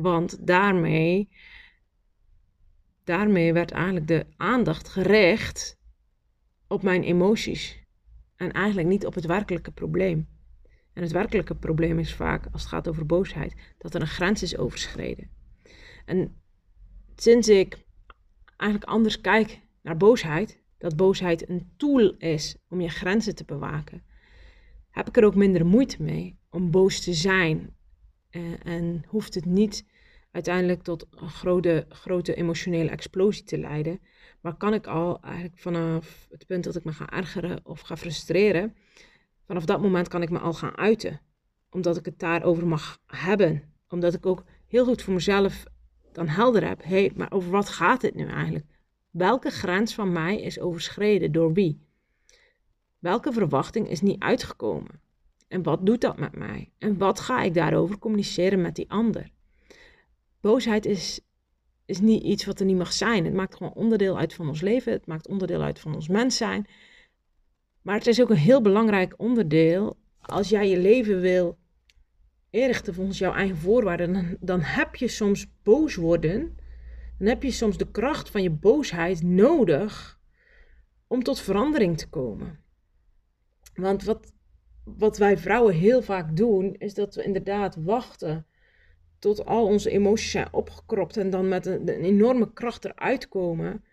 Want 0.00 0.46
daarmee, 0.46 1.28
daarmee 3.04 3.52
werd 3.52 3.70
eigenlijk 3.70 4.06
de 4.06 4.26
aandacht 4.36 4.88
gericht 4.88 5.78
op 6.66 6.82
mijn 6.82 7.02
emoties. 7.02 7.84
En 8.36 8.52
eigenlijk 8.52 8.88
niet 8.88 9.06
op 9.06 9.14
het 9.14 9.26
werkelijke 9.26 9.70
probleem. 9.70 10.28
En 10.92 11.02
het 11.02 11.12
werkelijke 11.12 11.54
probleem 11.54 11.98
is 11.98 12.14
vaak, 12.14 12.46
als 12.52 12.62
het 12.62 12.70
gaat 12.70 12.88
over 12.88 13.06
boosheid, 13.06 13.54
dat 13.78 13.94
er 13.94 14.00
een 14.00 14.06
grens 14.06 14.42
is 14.42 14.56
overschreden. 14.56 15.30
En 16.04 16.40
sinds 17.14 17.48
ik 17.48 17.84
eigenlijk 18.56 18.90
anders 18.90 19.20
kijk 19.20 19.60
naar 19.82 19.96
boosheid, 19.96 20.62
dat 20.78 20.96
boosheid 20.96 21.48
een 21.48 21.72
tool 21.76 22.14
is 22.16 22.56
om 22.68 22.80
je 22.80 22.88
grenzen 22.88 23.34
te 23.34 23.44
bewaken, 23.44 24.02
heb 24.90 25.08
ik 25.08 25.16
er 25.16 25.24
ook 25.24 25.34
minder 25.34 25.66
moeite 25.66 26.02
mee 26.02 26.38
om 26.50 26.70
boos 26.70 27.00
te 27.00 27.14
zijn. 27.14 27.76
Eh, 28.30 28.66
en 28.66 29.04
hoeft 29.06 29.34
het 29.34 29.44
niet 29.44 29.86
uiteindelijk 30.30 30.82
tot 30.82 31.06
een 31.10 31.28
grote, 31.28 31.86
grote 31.88 32.34
emotionele 32.34 32.90
explosie 32.90 33.44
te 33.44 33.58
leiden. 33.58 34.00
Maar 34.40 34.56
kan 34.56 34.74
ik 34.74 34.86
al 34.86 35.22
eigenlijk 35.22 35.58
vanaf 35.58 36.26
het 36.30 36.46
punt 36.46 36.64
dat 36.64 36.76
ik 36.76 36.84
me 36.84 36.92
ga 36.92 37.10
ergeren 37.10 37.60
of 37.62 37.80
ga 37.80 37.96
frustreren, 37.96 38.76
vanaf 39.46 39.64
dat 39.64 39.80
moment 39.80 40.08
kan 40.08 40.22
ik 40.22 40.30
me 40.30 40.38
al 40.38 40.52
gaan 40.52 40.76
uiten. 40.76 41.20
Omdat 41.70 41.96
ik 41.96 42.04
het 42.04 42.18
daarover 42.18 42.66
mag 42.66 42.98
hebben. 43.06 43.62
Omdat 43.88 44.14
ik 44.14 44.26
ook 44.26 44.44
heel 44.66 44.84
goed 44.84 45.02
voor 45.02 45.14
mezelf 45.14 45.64
dan 46.12 46.28
helder 46.28 46.68
heb. 46.68 46.82
Hé, 46.82 47.00
hey, 47.00 47.12
maar 47.16 47.32
over 47.32 47.50
wat 47.50 47.68
gaat 47.68 48.02
het 48.02 48.14
nu 48.14 48.26
eigenlijk? 48.26 48.66
Welke 49.10 49.50
grens 49.50 49.94
van 49.94 50.12
mij 50.12 50.40
is 50.40 50.60
overschreden 50.60 51.32
door 51.32 51.52
wie? 51.52 51.88
Welke 52.98 53.32
verwachting 53.32 53.88
is 53.88 54.00
niet 54.00 54.20
uitgekomen? 54.20 55.00
En 55.48 55.62
wat 55.62 55.86
doet 55.86 56.00
dat 56.00 56.18
met 56.18 56.36
mij? 56.36 56.72
En 56.78 56.98
wat 56.98 57.20
ga 57.20 57.42
ik 57.42 57.54
daarover 57.54 57.98
communiceren 57.98 58.60
met 58.60 58.74
die 58.74 58.90
ander? 58.90 59.30
Boosheid 60.40 60.86
is, 60.86 61.20
is 61.84 62.00
niet 62.00 62.22
iets 62.22 62.44
wat 62.44 62.60
er 62.60 62.66
niet 62.66 62.76
mag 62.76 62.92
zijn. 62.92 63.24
Het 63.24 63.34
maakt 63.34 63.54
gewoon 63.56 63.72
onderdeel 63.72 64.18
uit 64.18 64.34
van 64.34 64.48
ons 64.48 64.60
leven. 64.60 64.92
Het 64.92 65.06
maakt 65.06 65.28
onderdeel 65.28 65.62
uit 65.62 65.78
van 65.78 65.94
ons 65.94 66.08
mens 66.08 66.36
zijn. 66.36 66.66
Maar 67.82 67.94
het 67.94 68.06
is 68.06 68.20
ook 68.20 68.30
een 68.30 68.36
heel 68.36 68.62
belangrijk 68.62 69.14
onderdeel. 69.16 69.96
Als 70.20 70.48
jij 70.48 70.68
je 70.68 70.78
leven 70.78 71.20
wil 71.20 71.58
inrichten 72.50 72.94
volgens 72.94 73.18
jouw 73.18 73.32
eigen 73.32 73.56
voorwaarden, 73.56 74.12
dan, 74.12 74.36
dan 74.40 74.60
heb 74.60 74.96
je 74.96 75.08
soms 75.08 75.46
boos 75.62 75.94
worden. 75.94 76.58
Dan 77.18 77.28
heb 77.28 77.42
je 77.42 77.50
soms 77.50 77.76
de 77.76 77.90
kracht 77.90 78.30
van 78.30 78.42
je 78.42 78.50
boosheid 78.50 79.22
nodig 79.22 80.20
om 81.06 81.22
tot 81.22 81.40
verandering 81.40 81.98
te 81.98 82.08
komen. 82.08 82.58
Want 83.74 84.04
wat, 84.04 84.32
wat 84.84 85.18
wij 85.18 85.38
vrouwen 85.38 85.74
heel 85.74 86.02
vaak 86.02 86.36
doen, 86.36 86.74
is 86.74 86.94
dat 86.94 87.14
we 87.14 87.22
inderdaad 87.22 87.76
wachten 87.76 88.46
tot 89.20 89.46
al 89.46 89.64
onze 89.64 89.90
emoties 89.90 90.30
zijn 90.30 90.48
opgekropt 90.50 91.16
en 91.16 91.30
dan 91.30 91.48
met 91.48 91.66
een, 91.66 91.88
enorme 91.88 92.52
kracht 92.52 92.84
eruit 92.84 93.28
komen, 93.28 93.84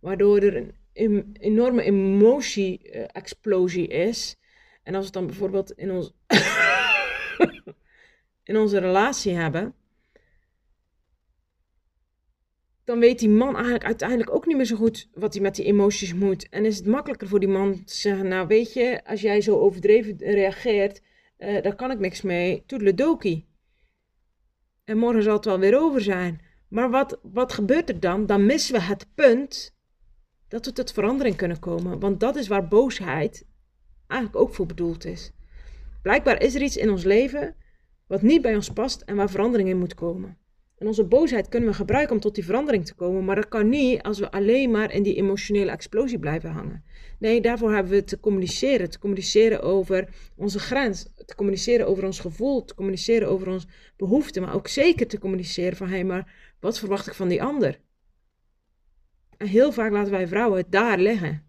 waardoor 0.00 0.38
er 0.38 0.74
een 0.92 1.30
enorme 1.32 1.82
emotie-explosie 1.82 3.86
is. 3.86 4.36
En 4.82 4.94
als 4.94 5.00
we 5.00 5.04
het 5.04 5.12
dan 5.12 5.26
bijvoorbeeld 5.26 5.72
in, 5.72 5.90
ons 5.90 6.12
in 8.50 8.56
onze 8.56 8.78
relatie 8.78 9.34
hebben, 9.34 9.74
dan 12.84 12.98
weet 12.98 13.18
die 13.18 13.28
man 13.28 13.54
eigenlijk 13.54 13.84
uiteindelijk 13.84 14.34
ook 14.34 14.46
niet 14.46 14.56
meer 14.56 14.64
zo 14.64 14.76
goed 14.76 15.08
wat 15.14 15.32
hij 15.32 15.42
met 15.42 15.54
die 15.54 15.64
emoties 15.64 16.14
moet. 16.14 16.48
En 16.48 16.64
is 16.64 16.76
het 16.76 16.86
makkelijker 16.86 17.28
voor 17.28 17.40
die 17.40 17.48
man 17.48 17.84
te 17.84 17.96
zeggen, 17.96 18.28
nou 18.28 18.46
weet 18.46 18.72
je, 18.72 19.04
als 19.04 19.20
jij 19.20 19.40
zo 19.40 19.58
overdreven 19.58 20.16
reageert, 20.18 21.02
uh, 21.38 21.62
daar 21.62 21.74
kan 21.74 21.90
ik 21.90 21.98
niks 21.98 22.22
mee, 22.22 22.62
toedeledokie. 22.66 23.50
En 24.84 24.98
morgen 24.98 25.22
zal 25.22 25.36
het 25.36 25.44
wel 25.44 25.58
weer 25.58 25.80
over 25.80 26.00
zijn. 26.00 26.40
Maar 26.68 26.90
wat, 26.90 27.18
wat 27.22 27.52
gebeurt 27.52 27.88
er 27.88 28.00
dan? 28.00 28.26
Dan 28.26 28.46
missen 28.46 28.74
we 28.74 28.80
het 28.80 29.06
punt 29.14 29.74
dat 30.48 30.64
we 30.64 30.72
tot 30.72 30.92
verandering 30.92 31.36
kunnen 31.36 31.58
komen. 31.58 32.00
Want 32.00 32.20
dat 32.20 32.36
is 32.36 32.48
waar 32.48 32.68
boosheid 32.68 33.46
eigenlijk 34.06 34.42
ook 34.42 34.54
voor 34.54 34.66
bedoeld 34.66 35.04
is. 35.04 35.32
Blijkbaar 36.02 36.42
is 36.42 36.54
er 36.54 36.62
iets 36.62 36.76
in 36.76 36.90
ons 36.90 37.04
leven 37.04 37.56
wat 38.06 38.22
niet 38.22 38.42
bij 38.42 38.54
ons 38.54 38.70
past 38.70 39.00
en 39.00 39.16
waar 39.16 39.30
verandering 39.30 39.68
in 39.68 39.78
moet 39.78 39.94
komen. 39.94 40.38
En 40.82 40.88
onze 40.88 41.04
boosheid 41.04 41.48
kunnen 41.48 41.68
we 41.68 41.74
gebruiken 41.74 42.14
om 42.14 42.20
tot 42.20 42.34
die 42.34 42.44
verandering 42.44 42.86
te 42.86 42.94
komen, 42.94 43.24
maar 43.24 43.34
dat 43.34 43.48
kan 43.48 43.68
niet 43.68 44.02
als 44.02 44.18
we 44.18 44.30
alleen 44.30 44.70
maar 44.70 44.92
in 44.92 45.02
die 45.02 45.14
emotionele 45.14 45.70
explosie 45.70 46.18
blijven 46.18 46.50
hangen. 46.50 46.84
Nee, 47.18 47.40
daarvoor 47.40 47.72
hebben 47.72 47.92
we 47.92 48.04
te 48.04 48.20
communiceren. 48.20 48.90
Te 48.90 48.98
communiceren 48.98 49.62
over 49.62 50.08
onze 50.36 50.58
grens, 50.58 51.08
te 51.26 51.34
communiceren 51.34 51.86
over 51.86 52.04
ons 52.04 52.20
gevoel, 52.20 52.64
te 52.64 52.74
communiceren 52.74 53.28
over 53.28 53.48
onze 53.48 53.66
behoeften, 53.96 54.42
maar 54.42 54.54
ook 54.54 54.68
zeker 54.68 55.06
te 55.06 55.18
communiceren 55.18 55.76
van 55.76 55.86
hé, 55.86 55.94
hey, 55.94 56.04
maar 56.04 56.54
wat 56.60 56.78
verwacht 56.78 57.06
ik 57.06 57.14
van 57.14 57.28
die 57.28 57.42
ander? 57.42 57.80
En 59.36 59.46
heel 59.46 59.72
vaak 59.72 59.92
laten 59.92 60.12
wij 60.12 60.26
vrouwen 60.26 60.58
het 60.58 60.72
daar 60.72 60.98
leggen. 60.98 61.42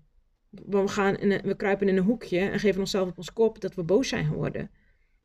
We, 0.49 0.87
gaan 0.87 1.17
in 1.17 1.41
we 1.43 1.55
kruipen 1.55 1.87
in 1.87 1.97
een 1.97 2.03
hoekje 2.03 2.39
en 2.39 2.59
geven 2.59 2.79
onszelf 2.79 3.09
op 3.09 3.17
ons 3.17 3.33
kop 3.33 3.61
dat 3.61 3.75
we 3.75 3.83
boos 3.83 4.07
zijn 4.07 4.25
geworden. 4.25 4.71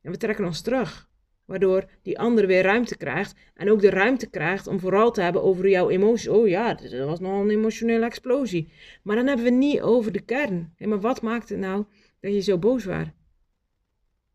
En 0.02 0.10
we 0.10 0.16
trekken 0.16 0.44
ons 0.44 0.60
terug. 0.60 1.07
Waardoor 1.48 1.84
die 2.02 2.18
andere 2.18 2.46
weer 2.46 2.62
ruimte 2.62 2.96
krijgt. 2.96 3.34
En 3.54 3.70
ook 3.70 3.80
de 3.80 3.90
ruimte 3.90 4.30
krijgt 4.30 4.66
om 4.66 4.80
vooral 4.80 5.10
te 5.10 5.20
hebben 5.20 5.42
over 5.42 5.68
jouw 5.68 5.88
emoties. 5.88 6.28
Oh 6.28 6.48
ja, 6.48 6.74
dat 6.74 7.06
was 7.06 7.20
nogal 7.20 7.40
een 7.40 7.50
emotionele 7.50 8.04
explosie. 8.04 8.72
Maar 9.02 9.16
dan 9.16 9.26
hebben 9.26 9.44
we 9.44 9.50
niet 9.50 9.80
over 9.80 10.12
de 10.12 10.20
kern. 10.20 10.72
Hey, 10.76 10.86
maar 10.86 11.00
wat 11.00 11.22
maakt 11.22 11.48
het 11.48 11.58
nou 11.58 11.84
dat 12.20 12.34
je 12.34 12.40
zo 12.40 12.58
boos 12.58 12.84
was? 12.84 13.06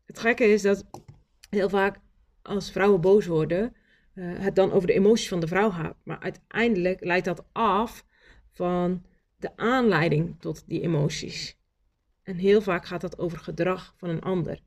Het 0.04 0.18
gekke 0.18 0.44
is 0.44 0.62
dat 0.62 0.84
heel 1.50 1.68
vaak 1.68 2.00
als 2.42 2.70
vrouwen 2.70 3.00
boos 3.00 3.26
worden, 3.26 3.76
uh, 4.14 4.38
het 4.38 4.54
dan 4.54 4.72
over 4.72 4.86
de 4.86 4.94
emoties 4.94 5.28
van 5.28 5.40
de 5.40 5.46
vrouw 5.46 5.70
gaat. 5.70 5.96
Maar 6.04 6.20
uiteindelijk 6.20 7.04
leidt 7.04 7.24
dat 7.24 7.44
af 7.52 8.04
van 8.52 9.04
de 9.36 9.56
aanleiding 9.56 10.40
tot 10.40 10.64
die 10.66 10.80
emoties. 10.80 11.58
En 12.22 12.36
heel 12.36 12.60
vaak 12.60 12.86
gaat 12.86 13.00
dat 13.00 13.18
over 13.18 13.38
gedrag 13.38 13.94
van 13.96 14.08
een 14.08 14.22
ander. 14.22 14.60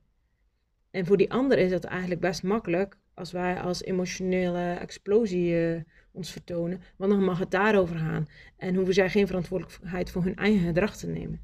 En 0.90 1.06
voor 1.06 1.16
die 1.16 1.32
ander 1.32 1.58
is 1.58 1.70
dat 1.70 1.84
eigenlijk 1.84 2.20
best 2.20 2.42
makkelijk 2.42 2.98
als 3.14 3.32
wij 3.32 3.60
als 3.60 3.82
emotionele 3.82 4.72
explosie 4.72 5.52
uh, 5.52 5.80
ons 6.12 6.30
vertonen, 6.30 6.80
want 6.96 7.10
dan 7.10 7.24
mag 7.24 7.38
het 7.38 7.50
daarover 7.50 7.96
gaan. 7.96 8.28
En 8.56 8.74
hoeven 8.74 8.94
zij 8.94 9.10
geen 9.10 9.26
verantwoordelijkheid 9.26 10.10
voor 10.10 10.22
hun 10.22 10.36
eigen 10.36 10.66
gedrag 10.66 10.96
te 10.96 11.06
nemen. 11.06 11.40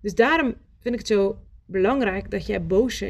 Dus 0.00 0.14
daarom 0.14 0.54
vind 0.78 0.94
ik 0.94 1.00
het 1.00 1.08
zo 1.08 1.38
belangrijk 1.66 2.30
dat 2.30 2.46
jij 2.46 2.66
boos, 2.66 3.04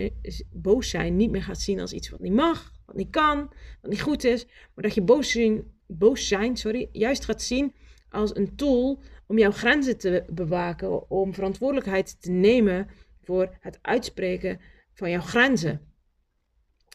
boos 0.53 0.91
zijn 0.91 1.17
niet 1.17 1.31
meer 1.31 1.43
gaat 1.43 1.61
zien 1.61 1.81
als 1.81 1.93
iets 1.93 2.09
wat 2.11 2.21
niet 2.21 2.33
mag, 2.33 2.73
wat 2.87 2.97
niet 2.97 3.11
kan, 3.11 3.39
wat 3.81 3.91
niet 3.91 4.01
goed 4.01 4.25
is, 4.25 4.47
maar 4.47 4.85
dat 4.85 4.95
je 4.95 5.03
boos 5.03 5.31
zijn, 5.31 5.65
boos 5.87 6.29
zijn 6.29 6.57
sorry, 6.57 6.89
juist 6.93 7.25
gaat 7.25 7.43
zien 7.43 7.75
als 8.11 8.37
een 8.37 8.57
tool 8.57 9.03
om 9.27 9.39
jouw 9.39 9.51
grenzen 9.51 9.99
te 9.99 10.25
bewaken, 10.33 11.11
om 11.11 11.35
verantwoordelijkheid 11.35 12.23
te 12.23 12.31
nemen 12.31 12.89
voor 13.23 13.57
het 13.61 13.79
uitspreken 13.83 14.61
van 14.99 15.11
jouw 15.11 15.21
grenzen. 15.21 15.81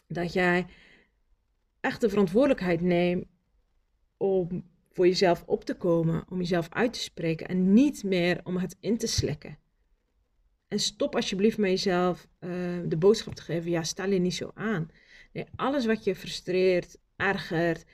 Dat 0.06 0.32
jij 0.32 0.66
echt 1.80 2.00
de 2.00 2.08
verantwoordelijkheid 2.08 2.80
neemt 2.80 3.26
om 4.16 4.64
voor 4.92 5.06
jezelf 5.06 5.42
op 5.46 5.64
te 5.64 5.74
komen, 5.74 6.24
om 6.30 6.38
jezelf 6.38 6.68
uit 6.70 6.92
te 6.92 7.00
spreken 7.00 7.48
en 7.48 7.72
niet 7.72 8.04
meer 8.04 8.40
om 8.44 8.56
het 8.56 8.76
in 8.80 8.98
te 8.98 9.06
slikken. 9.06 9.58
En 10.68 10.78
stop 10.78 11.14
alsjeblieft 11.14 11.58
met 11.58 11.70
jezelf 11.70 12.28
uh, 12.40 12.50
de 12.84 12.96
boodschap 12.96 13.34
te 13.34 13.42
geven, 13.42 13.70
ja, 13.70 13.82
stel 13.82 14.10
je 14.10 14.18
niet 14.18 14.34
zo 14.34 14.50
aan. 14.54 14.90
Nee, 15.32 15.46
alles 15.56 15.86
wat 15.86 16.04
je 16.04 16.14
frustreert, 16.14 16.96
ergert, 17.16 17.84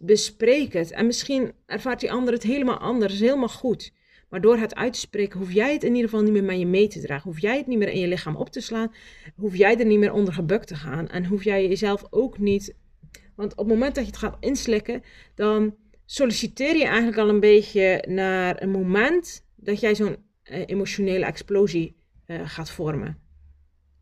bespreek 0.00 0.72
het. 0.72 0.90
En 0.90 1.06
misschien 1.06 1.52
ervaart 1.66 2.00
die 2.00 2.12
ander 2.12 2.32
het 2.32 2.42
helemaal 2.42 2.78
anders, 2.78 3.20
helemaal 3.20 3.48
goed. 3.48 3.92
Maar 4.28 4.40
door 4.40 4.56
het 4.56 4.74
uit 4.74 4.92
te 4.92 4.98
spreken, 4.98 5.38
hoef 5.38 5.52
jij 5.52 5.72
het 5.72 5.82
in 5.82 5.94
ieder 5.94 6.10
geval 6.10 6.24
niet 6.24 6.32
meer 6.32 6.44
met 6.44 6.58
je 6.58 6.66
mee 6.66 6.88
te 6.88 7.00
dragen. 7.00 7.30
Hoef 7.30 7.40
jij 7.40 7.56
het 7.56 7.66
niet 7.66 7.78
meer 7.78 7.88
in 7.88 8.00
je 8.00 8.08
lichaam 8.08 8.36
op 8.36 8.50
te 8.50 8.60
slaan. 8.60 8.92
Hoef 9.36 9.56
jij 9.56 9.78
er 9.78 9.86
niet 9.86 9.98
meer 9.98 10.12
onder 10.12 10.34
gebukt 10.34 10.66
te 10.66 10.74
gaan. 10.74 11.08
En 11.08 11.26
hoef 11.26 11.44
jij 11.44 11.68
jezelf 11.68 12.04
ook 12.10 12.38
niet. 12.38 12.74
Want 13.34 13.52
op 13.52 13.58
het 13.58 13.68
moment 13.68 13.94
dat 13.94 14.04
je 14.04 14.10
het 14.10 14.20
gaat 14.20 14.36
inslikken, 14.40 15.02
dan 15.34 15.76
solliciteer 16.04 16.76
je 16.76 16.84
eigenlijk 16.84 17.18
al 17.18 17.28
een 17.28 17.40
beetje 17.40 18.04
naar 18.08 18.62
een 18.62 18.70
moment 18.70 19.44
dat 19.56 19.80
jij 19.80 19.94
zo'n 19.94 20.16
eh, 20.42 20.62
emotionele 20.66 21.24
explosie 21.24 21.96
gaat 22.26 22.70
vormen. 22.70 23.18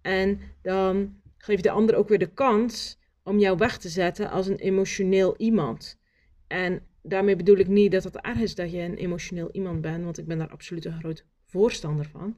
En 0.02 0.40
dan 0.62 1.20
geef 1.38 1.56
je 1.56 1.62
de 1.62 1.70
ander 1.70 1.94
ook 1.94 2.08
weer 2.08 2.18
de 2.18 2.32
kans 2.32 2.98
om 3.22 3.38
jou 3.38 3.56
weg 3.56 3.78
te 3.78 3.88
zetten 3.88 4.30
als 4.30 4.46
een 4.46 4.56
emotioneel 4.56 5.36
iemand. 5.36 5.98
En 6.46 6.86
daarmee 7.02 7.36
bedoel 7.36 7.56
ik 7.56 7.68
niet 7.68 7.92
dat 7.92 8.04
het 8.04 8.16
erg 8.16 8.38
is 8.38 8.54
dat 8.54 8.72
je 8.72 8.78
een 8.78 8.96
emotioneel 8.96 9.50
iemand 9.50 9.80
bent, 9.80 10.04
want 10.04 10.18
ik 10.18 10.26
ben 10.26 10.38
daar 10.38 10.50
absoluut 10.50 10.84
een 10.84 10.98
groot 10.98 11.26
voorstander 11.44 12.06
van. 12.06 12.36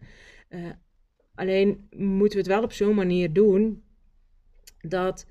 Uh, 0.49 0.71
alleen 1.35 1.87
moeten 1.91 2.39
we 2.39 2.45
het 2.45 2.55
wel 2.55 2.63
op 2.63 2.73
zo'n 2.73 2.95
manier 2.95 3.33
doen 3.33 3.83
dat 4.81 5.27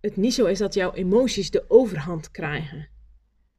het 0.00 0.16
niet 0.16 0.34
zo 0.34 0.46
is 0.46 0.58
dat 0.58 0.74
jouw 0.74 0.92
emoties 0.92 1.50
de 1.50 1.70
overhand 1.70 2.30
krijgen. 2.30 2.88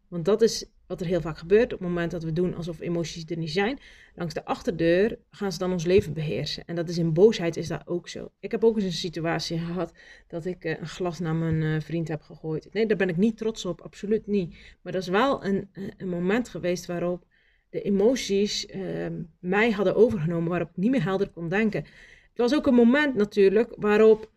Want 0.07 0.25
dat 0.25 0.41
is 0.41 0.65
wat 0.89 1.01
er 1.01 1.07
heel 1.07 1.21
vaak 1.21 1.37
gebeurt 1.37 1.73
op 1.73 1.79
het 1.79 1.87
moment 1.87 2.11
dat 2.11 2.23
we 2.23 2.33
doen 2.33 2.55
alsof 2.55 2.79
emoties 2.79 3.25
er 3.25 3.37
niet 3.37 3.51
zijn. 3.51 3.79
Langs 4.15 4.33
de 4.33 4.45
achterdeur 4.45 5.19
gaan 5.29 5.51
ze 5.51 5.57
dan 5.57 5.71
ons 5.71 5.85
leven 5.85 6.13
beheersen. 6.13 6.63
En 6.65 6.75
dat 6.75 6.89
is 6.89 6.97
in 6.97 7.13
boosheid 7.13 7.57
is 7.57 7.67
dat 7.67 7.81
ook 7.85 8.07
zo. 8.07 8.31
Ik 8.39 8.51
heb 8.51 8.63
ook 8.63 8.75
eens 8.75 8.85
een 8.85 8.91
situatie 8.91 9.59
gehad 9.59 9.93
dat 10.27 10.45
ik 10.45 10.63
eh, 10.63 10.79
een 10.79 10.87
glas 10.87 11.19
naar 11.19 11.35
mijn 11.35 11.63
eh, 11.63 11.81
vriend 11.81 12.07
heb 12.07 12.21
gegooid. 12.21 12.67
Nee, 12.71 12.85
daar 12.85 12.97
ben 12.97 13.09
ik 13.09 13.17
niet 13.17 13.37
trots 13.37 13.65
op, 13.65 13.81
absoluut 13.81 14.27
niet. 14.27 14.55
Maar 14.81 14.93
dat 14.93 15.01
is 15.01 15.07
wel 15.07 15.45
een, 15.45 15.69
eh, 15.71 15.83
een 15.97 16.09
moment 16.09 16.49
geweest 16.49 16.85
waarop 16.85 17.25
de 17.69 17.81
emoties 17.81 18.65
ehm, 18.65 19.21
mij 19.39 19.71
hadden 19.71 19.95
overgenomen, 19.95 20.49
waarop 20.49 20.69
ik 20.69 20.77
niet 20.77 20.91
meer 20.91 21.03
helder 21.03 21.29
kon 21.29 21.49
denken. 21.49 21.83
Het 22.29 22.37
was 22.37 22.55
ook 22.55 22.67
een 22.67 22.73
moment 22.73 23.15
natuurlijk 23.15 23.73
waarop 23.77 24.31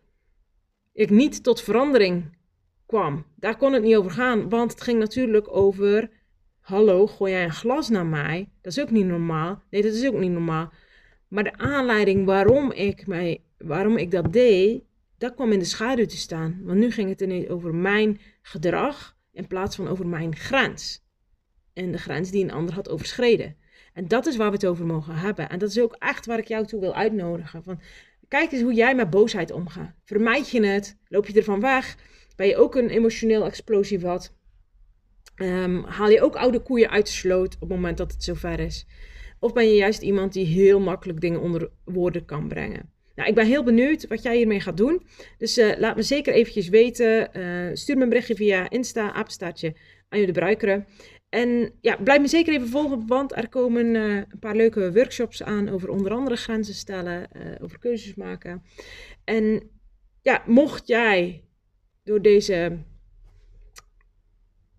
ik 0.91 1.09
niet 1.09 1.43
tot 1.43 1.61
verandering 1.61 2.37
kwam. 2.85 3.25
Daar 3.35 3.57
kon 3.57 3.73
het 3.73 3.83
niet 3.83 3.95
over 3.95 4.11
gaan, 4.11 4.49
want 4.49 4.71
het 4.71 4.81
ging 4.81 4.99
natuurlijk 4.99 5.55
over: 5.55 6.09
hallo, 6.63 7.07
gooi 7.07 7.31
jij 7.31 7.43
een 7.43 7.51
glas 7.51 7.89
naar 7.89 8.05
mij? 8.05 8.49
Dat 8.61 8.71
is 8.71 8.81
ook 8.81 8.91
niet 8.91 9.05
normaal. 9.05 9.63
Nee, 9.69 9.81
dat 9.81 9.93
is 9.93 10.07
ook 10.07 10.19
niet 10.19 10.31
normaal. 10.31 10.71
Maar 11.27 11.43
de 11.43 11.57
aanleiding 11.57 12.25
waarom 12.25 12.71
ik, 12.71 13.07
mij, 13.07 13.43
waarom 13.57 13.97
ik 13.97 14.11
dat 14.11 14.33
deed, 14.33 14.83
dat 15.17 15.33
kwam 15.33 15.51
in 15.51 15.59
de 15.59 15.65
schaduw 15.65 16.05
te 16.05 16.17
staan. 16.17 16.61
Want 16.63 16.79
nu 16.79 16.91
ging 16.91 17.09
het 17.09 17.21
ineens 17.21 17.47
over 17.47 17.75
mijn 17.75 18.19
gedrag 18.41 19.17
in 19.31 19.47
plaats 19.47 19.75
van 19.75 19.87
over 19.87 20.07
mijn 20.07 20.35
grens. 20.35 21.05
En 21.73 21.91
de 21.91 21.97
grens 21.97 22.31
die 22.31 22.43
een 22.43 22.51
ander 22.51 22.75
had 22.75 22.89
overschreden. 22.89 23.55
En 23.93 24.07
dat 24.07 24.25
is 24.25 24.37
waar 24.37 24.49
we 24.49 24.55
het 24.55 24.65
over 24.65 24.85
mogen 24.85 25.15
hebben. 25.15 25.49
En 25.49 25.59
dat 25.59 25.69
is 25.69 25.79
ook 25.79 25.95
echt 25.99 26.25
waar 26.25 26.39
ik 26.39 26.47
jou 26.47 26.65
toe 26.65 26.79
wil 26.79 26.95
uitnodigen. 26.95 27.63
Van, 27.63 27.79
kijk 28.27 28.51
eens 28.51 28.61
hoe 28.61 28.73
jij 28.73 28.95
met 28.95 29.09
boosheid 29.09 29.51
omgaat. 29.51 29.95
Vermijd 30.03 30.49
je 30.49 30.65
het? 30.65 30.97
Loop 31.07 31.27
je 31.27 31.33
ervan 31.33 31.59
weg? 31.59 31.97
Ben 32.35 32.47
je 32.47 32.57
ook 32.57 32.75
een 32.75 32.89
emotioneel 32.89 33.45
explosief 33.45 34.01
wat? 34.01 34.33
Um, 35.35 35.83
haal 35.83 36.09
je 36.09 36.21
ook 36.21 36.35
oude 36.35 36.59
koeien 36.59 36.89
uit 36.89 37.05
de 37.05 37.11
sloot 37.11 37.53
op 37.53 37.59
het 37.59 37.69
moment 37.69 37.97
dat 37.97 38.11
het 38.11 38.23
zover 38.23 38.59
is? 38.59 38.85
Of 39.39 39.53
ben 39.53 39.67
je 39.67 39.75
juist 39.75 40.01
iemand 40.01 40.33
die 40.33 40.45
heel 40.45 40.79
makkelijk 40.79 41.21
dingen 41.21 41.41
onder 41.41 41.69
woorden 41.85 42.25
kan 42.25 42.47
brengen? 42.47 42.91
Nou, 43.15 43.29
ik 43.29 43.35
ben 43.35 43.45
heel 43.45 43.63
benieuwd 43.63 44.07
wat 44.07 44.23
jij 44.23 44.37
hiermee 44.37 44.59
gaat 44.59 44.77
doen. 44.77 45.05
Dus 45.37 45.57
uh, 45.57 45.77
laat 45.77 45.95
me 45.95 46.01
zeker 46.01 46.33
eventjes 46.33 46.69
weten. 46.69 47.29
Uh, 47.37 47.69
stuur 47.73 47.97
me 47.97 48.03
een 48.03 48.09
berichtje 48.09 48.35
via 48.35 48.69
Insta, 48.69 49.13
apenstaartje, 49.13 49.75
Anje 50.09 50.25
de 50.25 50.31
Bruikeren. 50.31 50.85
En 51.29 51.73
ja, 51.81 51.97
blijf 51.97 52.21
me 52.21 52.27
zeker 52.27 52.53
even 52.53 52.67
volgen, 52.67 53.07
want 53.07 53.35
er 53.35 53.49
komen 53.49 53.85
uh, 53.85 54.15
een 54.15 54.39
paar 54.39 54.55
leuke 54.55 54.93
workshops 54.93 55.43
aan 55.43 55.69
over 55.69 55.89
onder 55.89 56.11
andere 56.11 56.35
grenzen 56.35 56.73
stellen, 56.73 57.27
over 57.61 57.79
keuzes 57.79 58.15
maken. 58.15 58.63
En 59.23 59.69
ja, 60.21 60.43
mocht 60.45 60.87
jij 60.87 61.43
door 62.03 62.21
deze, 62.21 62.77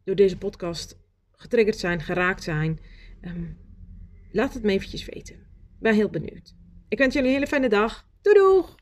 door 0.05 0.15
deze 0.15 0.39
podcast 0.39 0.99
getriggerd 1.33 1.79
zijn, 1.79 2.01
geraakt 2.01 2.43
zijn, 2.43 2.81
um, 3.23 3.59
laat 4.33 4.55
het 4.55 4.63
me 4.63 4.73
eventjes 4.73 5.05
weten. 5.05 5.35
Ik 5.35 5.81
ben 5.81 5.95
heel 5.95 6.11
benieuwd. 6.11 6.55
Ik 6.89 6.99
wens 6.99 7.15
jullie 7.15 7.29
een 7.29 7.35
hele 7.35 7.47
fijne 7.47 7.69
dag. 7.69 8.09
Doei 8.23 8.37
doeg! 8.37 8.75